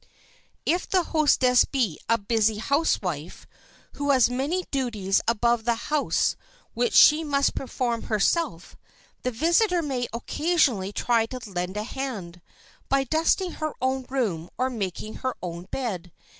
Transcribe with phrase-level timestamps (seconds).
[0.65, 3.45] If the hostess be a busy housewife,
[3.97, 6.35] who has many duties about the house
[6.73, 8.75] which she must perform herself,
[9.21, 12.41] the visitor may occasionally try to "lend a hand"
[12.89, 16.11] by dusting her own room or making her own bed.